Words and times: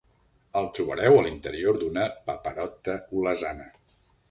El 0.61 0.69
trobareu 0.79 1.17
a 1.17 1.19
l'interior 1.27 1.79
d'una 1.83 2.07
paparota 2.31 2.99
olesana. 3.21 3.71